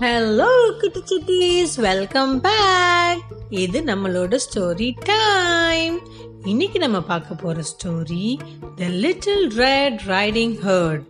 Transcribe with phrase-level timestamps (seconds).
[0.00, 6.00] Hello குட்டி cities welcome back இது நம்மளோட ஸ்டோரி டைம்
[6.44, 8.38] இன்னைக்கு நம்ம பார்க்க போற story
[8.76, 11.02] the little red riding hood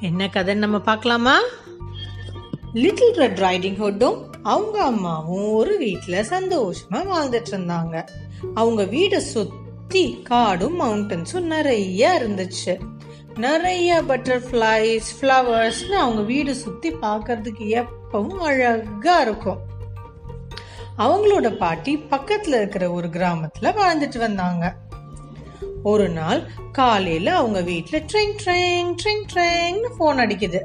[0.00, 1.40] என்ன கதைன்னு நம்ம பார்க்கலாமா?
[2.72, 8.08] லிட்டில் ரெட் ரைடிங் ஹர்டும் அவங்க அம்மாவும் ஒரு வீட்டில் சந்தோஷமா வாழ்ந்துட்டு இருந்தாங்க.
[8.54, 12.95] அவங்க வீடை சுத்தி காடும் மவுண்டன்ஸும் நிறைய இருந்துச்சு.
[13.36, 19.58] நிறைய பட்டர்ஃப்ளைஸ் ஃப்ளவர்ஸ்னு அவங்க வீடு சுற்றி பார்க்கறதுக்கு எப்பவும் அழகாக இருக்கும்.
[20.98, 24.74] அவங்களோட பாட்டி பக்கத்தில் இருக்கிற ஒரு கிராமத்தில் வாழ்ந்துட்டு வந்தாங்க.
[25.82, 30.60] ஒரு நாள் காலையில் அவங்க வீட்டில் ட்ரெயின் ட்ரெயின் ட்ரெயின் ட்ரெயின்னு ஃபோன் அடிக்குது.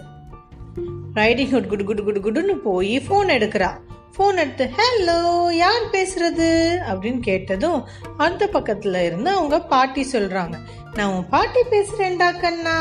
[1.14, 3.78] ரைடிங் ஹுட் குடு குடு குடு குடுன்னு போய் ஃபோன் எடுக்கிறா.
[4.18, 6.50] ஃபோன் எடுத்து ஹலோ யார் பேசுறது?
[6.92, 10.54] அப்படின்னு கேட்டதும் அந்த பக்கத்துல இருந்து அவங்க பாட்டி சொல்றாங்க.
[10.94, 12.78] நான் உன் பாட்டி பேசுறேன்டா கண்ணா.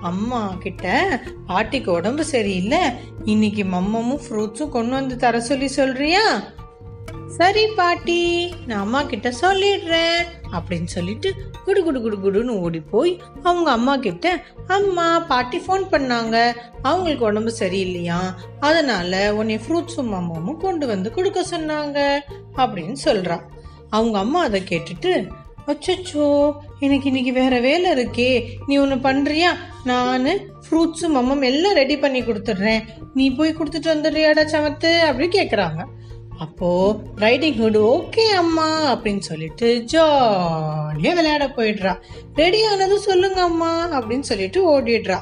[0.00, 2.78] அம்மா கிட்ட பாட்டிக்கு உடம்பு சரியில்லை.
[3.24, 6.42] இன்னைக்கு மம்மமும் ஃப்ரூட்ஸும் கொண்டு வந்து தர சொல்லி சொல்றியா?
[7.26, 13.70] சரி பாட்டி நான் அம்மா கிட்ட சொல்லிடுறேன் அப்படின்னு சொல்லிட்டு குடு குடு குடு குடுன்னு ஓடி போய் அவங்க
[13.70, 16.52] அம்மா கிட்ட அம்மா பாட்டி ஃபோன் பண்ணாங்க.
[16.82, 18.34] அவங்களுக்கு உடம்பு சரியில்லையா?
[18.60, 22.18] அதனால உன்னை ஃப்ரூட்ஸும் அம்மாவும் கொண்டு வந்து கொடுக்க சொன்னாங்க
[22.56, 23.40] அப்படின்னு சொல்றா.
[23.90, 25.28] அவங்க அம்மா அதை கேட்டுட்டு
[25.66, 28.48] அச்சோ எனக்கு இன்னைக்கு வேற வேலை இருக்கே.
[28.66, 29.48] நீ ஒன்று பண்ணுறியா
[29.84, 30.24] நான்
[30.70, 32.82] ஃப்ரூட்ஸும் மம்மம் எல்லாம் ரெடி பண்ணி கொடுத்துட்றேன்.
[33.14, 34.98] நீ போய் கொடுத்துட்டு வந்துடுறியாடா சமத்து?
[35.08, 35.86] அப்படின்னு கேட்குறாங்க
[36.38, 41.96] அப்போ ரைடிங் ஹுட் ஓகே அம்மா அப்படின்னு சொல்லிட்டு ஜாலியாக விளையாட போயிடுறா.
[42.34, 45.18] ரெடி ஆனதும் சொல்லுங்க அம்மா அப்படின்னு சொல்லிட்டு ஓடிடுறா.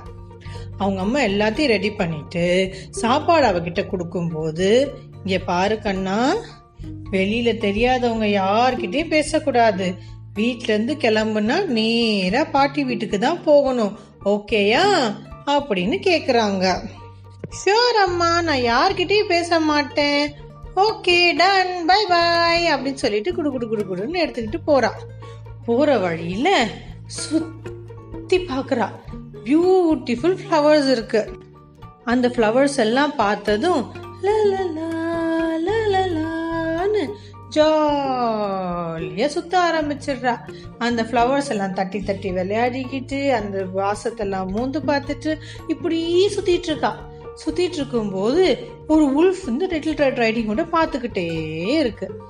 [0.79, 6.35] அவங்க அம்மா எல்லாத்தையும் ரெடி பண்ணிட்டு சாப்பாடு அவகிட்ட கொடுக்கும்போது இங்கே பாரு கண்ணா
[7.11, 9.95] வெளியில தெரியாதவங்க யார்கிட்டயும் பேசக்கூடாது.
[10.35, 13.98] வீட்டிலேருந்து கிளம்புனா நேராக பாட்டி வீட்டுக்கு தான் போகணும்.
[14.25, 15.15] ஓகேயா?
[15.47, 16.79] அப்படின்னு கேட்குறாங்க
[17.58, 20.33] ஷியோர் அம்மா நான் யார்கிட்டயும் பேச மாட்டேன்.
[20.77, 24.90] ஓகே டன் பை பை அப்படின்னு சொல்லிட்டு குடு குடு குடு குடுன்னு எடுத்துக்கிட்டு போறா.
[25.67, 26.67] போற வழியில
[27.07, 28.89] சுத்தி பார்க்குறா
[29.45, 31.23] பியூட்டிஃபுல் ஃப்ளவர்ஸ் இருக்கு.
[32.05, 33.92] அந்த ஃப்ளவர்ஸ் எல்லாம் பார்த்ததும்
[37.48, 40.34] ஜாலியாக லா சுத்த ஆரம்பிச்சிடுறா.
[40.79, 46.01] அந்த ஃப்ளவர்ஸ் எல்லாம் தட்டி தட்டி விளையாடிக்கிட்டு அந்த வாசத்தெல்லாம் மூந்து பார்த்துட்டு இப்படி
[46.36, 46.92] சுத்திட்டு இருக்கா.
[47.34, 52.20] சுத்திட்டு இருக்கும்போது ஒரு உல்ஃப் வந்து லிட்டில் ரெட் ரைடிங் கூட பார்த்துக்கிட்டே இருக்கு.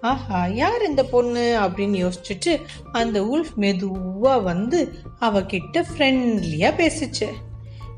[0.00, 1.58] ஆஹா யார் இந்த பொண்ணு?
[1.60, 2.60] அப்படின்னு யோசிச்சுட்டு
[2.92, 7.26] அந்த உல்ஃப் மெதுவா வந்து அவகிட்ட ஃப்ரெண்ட்லியா பேசுச்சு.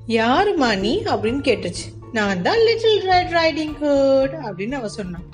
[0.06, 1.03] யாருமா நீ?
[1.03, 1.94] அப்படின்னு கேட்டுச்சு.
[2.12, 5.25] நான் தான் லிட்டில் ரெட் ரைடிங் ஹுட் அப்படின்னு அவ சொன்னான்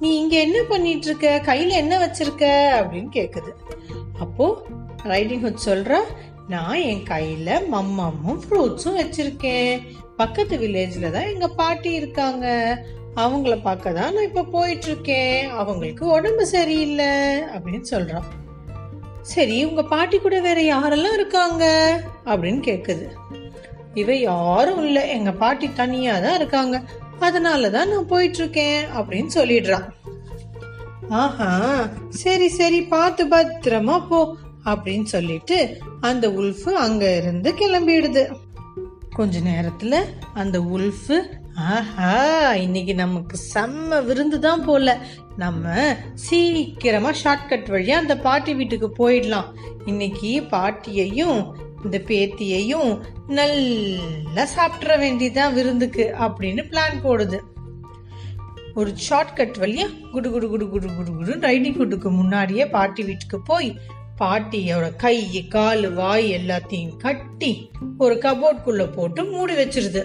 [0.00, 1.42] நீ இங்க என்ன பண்ணிட்டு இருக்க?
[1.44, 2.42] கையில என்ன வச்சிருக்க?
[2.82, 3.50] அப்படின்னு கேக்குது.
[4.18, 4.62] அப்போ
[5.02, 5.98] ரைடிங் ஹுட் சொல்றா
[6.48, 9.80] நான் என் கையில மம்மமும் ஃப்ரூட்ஸும் வச்சிருக்கேன்.
[10.16, 12.46] பக்கத்து வில்லேஜ்ல தான் எங்க பாட்டி இருக்காங்க.
[13.16, 18.22] அவங்கள பார்க்க தான் நான் இப்ப போயிட்டு இருக்கேன் அவங்களுக்கு உடம்பு சரியில்லை அப்படின்னு சொல்றான்.
[19.22, 21.64] சரி உங்க பாட்டி கூட வேற யாரெல்லாம் இருக்காங்க?
[22.24, 23.06] அப்படின்னு கேக்குது.
[23.94, 25.08] இவ யாரும் இல்லை.
[25.08, 26.82] எங்க பாட்டி தனியா தான் இருக்காங்க.
[27.18, 29.88] அதனால தான் நான் போயிட்டு இருக்கேன் அப்படின்னு சொல்லிடுறான்
[31.08, 34.36] ஆஹா சரி சரி பார்த்து பத்திரமா போ.
[34.64, 38.24] அப்படின்னு சொல்லிட்டு அந்த உல்ஃபு அங்க இருந்து கிளம்பிடுது.
[39.16, 39.94] கொஞ்ச நேரத்துல
[40.34, 41.16] அந்த உல்ஃபு
[41.54, 42.12] ஆஹா
[42.54, 44.98] இன்னைக்கு நமக்கு செம்ம விருந்து தான் போல.
[45.36, 49.48] நம்ம சீக்கிரமா ஷார்ட்கட் வழியா அந்த பாட்டி வீட்டுக்கு போயிடலாம்.
[49.84, 51.40] இன்னைக்கு பாட்டியையும்
[51.84, 52.90] இந்த பேத்தியையும்
[53.26, 57.40] நல்லா சாப்பிட்ற வேண்டியதான் விருந்துக்கு அப்படின்னு பிளான் போடுது.
[58.74, 63.76] ஒரு ஷார்ட்கட் வழியா குடு குடு குடு குடு குடு குடு ரைடிங் குடுக்கு முன்னாடியே பாட்டி வீட்டுக்கு போய்
[64.18, 70.02] பாட்டியோட கை கால் வாய் எல்லாத்தையும் கட்டி ஒரு கபோர்ட்குள்ள போட்டு மூடி வச்சிருது.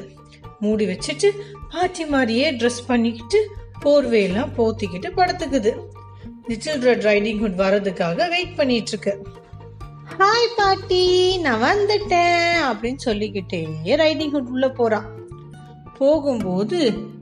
[0.59, 1.29] மூடி வச்சுட்டு
[1.69, 3.39] பாட்டி மாதிரியே ட்ரெஸ் பண்ணிக்கிட்டு
[3.85, 5.71] போர்வையெல்லாம் போத்திக்கிட்டு படுத்துக்குது.
[6.47, 9.13] லிட்டில் ரெட் ரைடிங் ஹுட் வர்றதுக்காக வெயிட் பண்ணிட்டு இருக்கு
[10.17, 11.03] ஹாய் பாட்டி
[11.37, 15.07] நான் வந்துட்டேன் அப்படின்னு சொல்லிக்கிட்டே ரைடிங் ஹுட் உள்ள போறான்
[15.97, 16.79] போகும்போது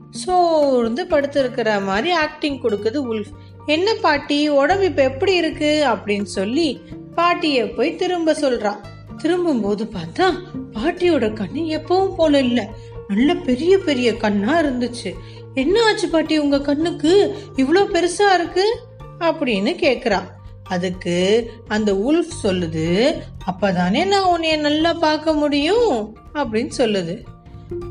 [0.10, 3.32] சோர்ந்து படுத்திருக்கிற மாதிரி ஆக்டிங் கொடுக்குது உல்ஃப்.
[3.66, 5.84] என்ன பாட்டி உடம்பு இப்ப எப்படி இருக்கு?
[5.88, 6.82] அப்படின்னு சொல்லி
[7.16, 8.78] பாட்டிய போய் திரும்ப சொல்றான்
[9.18, 10.34] திரும்பும் போது பார்த்தா
[10.74, 12.70] பாட்டியோட கண்ணு எப்பவும் போல இல்ல.
[13.08, 15.14] நல்ல பெரிய பெரிய கண்ணா இருந்துச்சு.
[15.54, 17.36] என்ன ஆச்சு பாட்டி உங்க கண்ணுக்கு?
[17.56, 18.80] இவ்வளோ பெருசா இருக்கு?
[19.20, 20.24] அப்படின்னு கேக்குறா.
[20.64, 23.18] அதுக்கு அந்த உல்ஃப் சொல்லுது
[23.52, 26.18] அப்பதானே நான் உன்னைய நல்லா பார்க்க முடியும்?
[26.34, 27.24] அப்படின்னு சொல்லுது.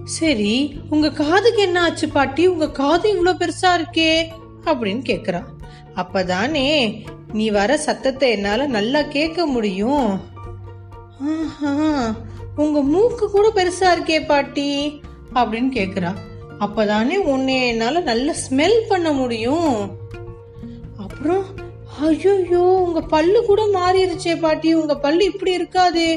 [0.04, 2.46] சரி உங்க காதுக்கு என்ன ஆச்சு பாட்டி?
[2.46, 4.26] உங்க காது இவ்வளோ பெருசா இருக்கே?
[4.64, 5.52] அப்படின்னு கேக்குறான்
[6.02, 6.68] அப்பதானே
[7.32, 10.08] நீ வர சத்தத்தை என்னால நல்லா கேட்க முடியும்.
[12.56, 14.70] உங்க மூக்கு கூட பெருசா இருக்கே பாட்டி
[15.34, 16.10] அப்படின்னு கேக்குறா.
[16.58, 19.76] அப்பதானே உன்னை என்னால நல்ல ஸ்மெல் பண்ண முடியும்.
[21.04, 21.44] அப்புறம்
[22.00, 26.08] ஐயோ உங்க பல்லு கூட மாறிடுச்சே பாட்டி உங்க பல்லு இப்படி இருக்காதே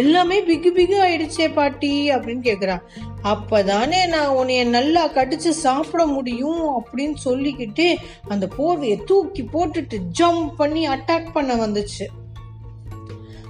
[0.00, 2.76] எல்லாமே பிகு பிகு ஆயிடுச்சே பாட்டி அப்படின்னு கேக்குறா.
[3.24, 7.96] அப்பதானே நான் உன்னைய நல்லா கடிச்சு சாப்பிட முடியும் அப்படின்னு சொல்லிக்கிட்டு
[8.28, 12.06] அந்த போர்வையை தூக்கி போட்டுட்டு ஜம்ப் பண்ணி அட்டாக் பண்ண வந்துச்சு.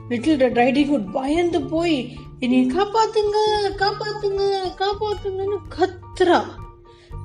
[0.08, 3.38] லிட்டில் ரெட் ரைடிங் ஹுட் பயந்து போய் என்னைய காப்பாத்துங்க
[3.76, 6.44] காப்பாத்துங்க காப்பாத்துங்கன்னு கத்துறா.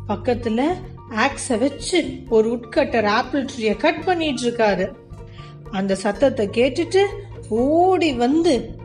[0.08, 0.74] பக்கத்துல
[1.10, 4.94] ஆக்ஸ வச்சு ஒரு உட்கட்டர் ஆப்பிள் ட்ரீய கட் பண்ணிட்டு இருக்காரு.
[5.72, 7.06] அந்த சத்தத்தை கேட்டுட்டு
[7.50, 8.76] ஓடி வந்து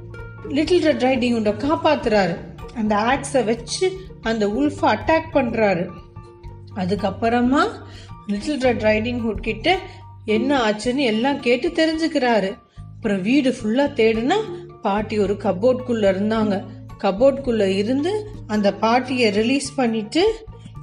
[0.48, 2.51] லிட்டில் ரெட் ரைடிங் ஹுட்டை காப்பாத்துறாரு.
[2.74, 3.86] அந்த ஆட்ஸை வச்சு
[4.22, 5.84] அந்த உல்ஃபை அட்டாக் பண்ணுறாரு
[6.76, 7.62] அதுக்கப்புறமா
[8.26, 9.78] லிட்டில் ரெட் ரைடிங் ஹுட் கிட்ட
[10.24, 12.50] என்ன ஆச்சுன்னு எல்லாம் கேட்டு தெரிஞ்சுக்கிறாரு.
[12.94, 14.38] அப்புறம் வீடு ஃபுல்லாக தேடுனா
[14.82, 16.54] பாட்டி ஒரு கபோர்ட்குள்ள இருந்தாங்க.
[17.02, 18.12] கபோர்ட்குள்ள இருந்து
[18.46, 20.22] அந்த பாட்டியை ரிலீஸ் பண்ணிட்டு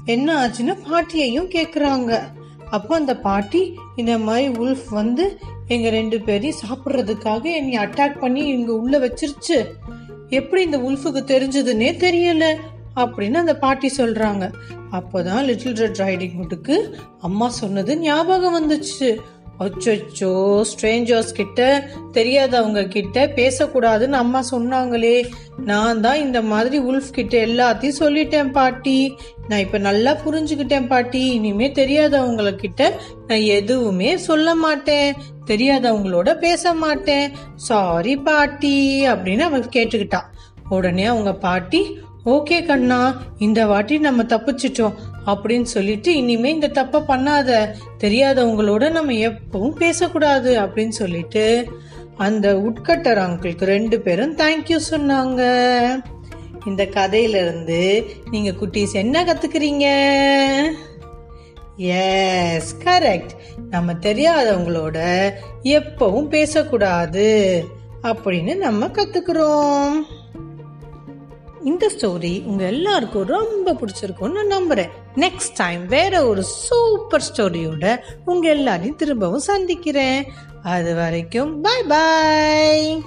[0.06, 2.12] என்ன ஆச்சுன்னு பாட்டியையும் கேட்குறாங்க
[2.70, 3.62] அப்போ அந்த பாட்டி
[3.96, 5.26] இந்த மாதிரி உல்ஃப் வந்து
[5.68, 9.58] எங்கள் ரெண்டு பேரையும் சாப்பிட்றதுக்காக என்னை அட்டாக் பண்ணி இங்கே உள்ளே வச்சிருச்சு.
[10.30, 12.56] எப்படி இந்த உல்ஃபுக்கு தெரிஞ்சதுன்னே தெரியல
[12.96, 14.54] அப்படின்னு அந்த பாட்டி சொல்றாங்க.
[14.92, 19.20] அப்போதான் லிட்டில் ரெட் ரைடிங் ஹுட்டுக்கு அம்மா சொன்னது ஞாபகம் வந்துச்சு.
[19.64, 25.26] அச்சோ ஸ்ட்ரேஞ்சர்ஸ் கிட்ட தெரியாதவங்க கிட்ட பேசக்கூடாதுன்னு அம்மா சொன்னாங்களே.
[25.66, 29.18] நான் தான் இந்த மாதிரி உல்ஃப் கிட்ட எல்லாத்தையும் சொல்லிட்டேன் பாட்டி.
[29.48, 31.28] நான் இப்போ நல்லா புரிஞ்சுக்கிட்டேன் பாட்டி.
[31.30, 32.92] இனிமே தெரியாதவங்கள கிட்ட
[33.28, 35.16] நான் எதுவுமே சொல்ல மாட்டேன்.
[35.46, 37.32] தெரியாதவங்களோட பேச மாட்டேன்.
[37.56, 40.30] சாரி பாட்டி அப்படின்னு அவன் கேட்டுக்கிட்டான்
[40.70, 41.82] உடனே அவங்க பாட்டி
[42.26, 44.96] ஓகே கண்ணா இந்த வாட்டி நம்ம தப்பிச்சிட்டோம்.
[45.30, 51.68] அப்படின்னு சொல்லிட்டு இனிமே இந்த தப்ப பண்ணாத தெரியாதவங்களோட நம்ம எப்பவும் பேசக்கூடாது அப்படின்னு சொல்லிட்டு
[52.18, 55.42] அந்த உட்கட்டர் அங்கிளுக்கு ரெண்டு பேரும் தேங்க்யூ சொன்னாங்க.
[56.66, 59.86] இந்த கதையிலிருந்து நீங்கள் நீங்க குட்டீஸ் என்ன கத்துக்கிறீங்க?
[61.78, 63.30] எஸ் கரெக்ட்
[63.70, 65.30] நம்ம தெரியாதவங்களோட
[65.64, 67.66] எப்பவும் பேசக்கூடாது
[68.04, 69.92] அப்படின்னு நம்ம கத்துக்கிறோம்.
[71.64, 74.90] இந்த ஸ்டோரி உங்க எல்லாருக்கும் ரொம்ப பிடிச்சிருக்கும்னு நான் நம்புறேன்.
[75.16, 80.26] நெக்ஸ்ட் டைம் வேற ஒரு சூப்பர் ஸ்டோரியோட உங்க எல்லாரையும் திரும்பவும் சந்திக்கிறேன்.
[80.64, 83.04] அது வரைக்கும் பாய் பாய்